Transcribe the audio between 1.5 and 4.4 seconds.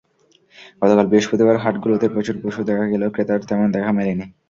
হাটগুলোতে প্রচুর পশু দেখা গেলেও ক্রেতার তেমন দেখা মেলেনি।